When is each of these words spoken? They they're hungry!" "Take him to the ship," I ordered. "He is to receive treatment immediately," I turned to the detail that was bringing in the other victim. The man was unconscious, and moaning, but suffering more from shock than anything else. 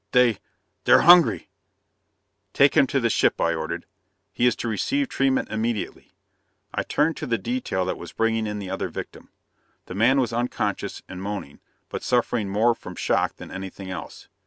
They 0.13 0.39
they're 0.85 1.01
hungry!" 1.01 1.47
"Take 2.53 2.75
him 2.75 2.87
to 2.87 2.99
the 2.99 3.07
ship," 3.11 3.39
I 3.39 3.53
ordered. 3.53 3.85
"He 4.33 4.47
is 4.47 4.55
to 4.55 4.67
receive 4.67 5.09
treatment 5.09 5.49
immediately," 5.51 6.11
I 6.73 6.81
turned 6.81 7.17
to 7.17 7.27
the 7.27 7.37
detail 7.37 7.85
that 7.85 7.99
was 7.99 8.11
bringing 8.11 8.47
in 8.47 8.57
the 8.57 8.71
other 8.71 8.89
victim. 8.89 9.29
The 9.85 9.93
man 9.93 10.19
was 10.19 10.33
unconscious, 10.33 11.03
and 11.07 11.21
moaning, 11.21 11.59
but 11.87 12.01
suffering 12.01 12.49
more 12.49 12.73
from 12.73 12.95
shock 12.95 13.35
than 13.35 13.51
anything 13.51 13.91
else. 13.91 14.27